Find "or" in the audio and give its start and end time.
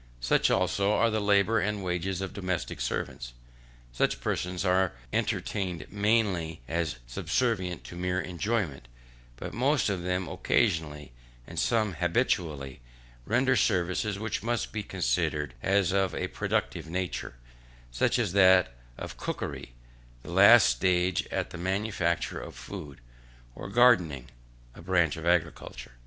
23.53-23.69